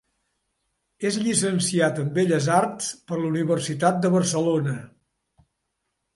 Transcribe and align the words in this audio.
És 1.09 1.19
llicenciat 1.25 2.01
en 2.05 2.09
Belles 2.15 2.47
Arts 2.55 2.89
per 3.11 3.21
la 3.21 3.29
Universitat 3.35 4.01
de 4.07 4.13
Barcelona. 4.19 4.77